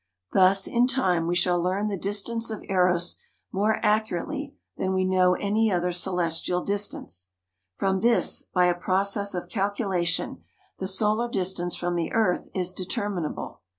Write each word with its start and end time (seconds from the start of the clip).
Thus 0.31 0.65
in 0.65 0.87
time 0.87 1.27
we 1.27 1.35
shall 1.35 1.61
learn 1.61 1.85
the 1.85 1.95
distance 1.95 2.49
of 2.49 2.63
Eros 2.67 3.17
more 3.51 3.77
accurately 3.83 4.55
than 4.75 4.95
we 4.95 5.05
know 5.05 5.35
any 5.35 5.71
other 5.71 5.91
celestial 5.91 6.63
distance. 6.63 7.29
From 7.77 7.99
this, 7.99 8.41
by 8.51 8.65
a 8.65 8.73
process 8.73 9.35
of 9.35 9.47
calculation, 9.47 10.43
the 10.79 10.87
solar 10.87 11.29
distance 11.29 11.75
from 11.75 11.93
the 11.95 12.13
earth 12.13 12.49
is 12.55 12.73
determinable. 12.73 13.61